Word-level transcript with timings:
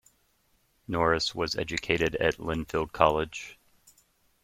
Norris 0.87 1.35
was 1.35 1.55
educated 1.55 2.15
at 2.15 2.39
Lynfield 2.39 2.91
College. 2.91 3.59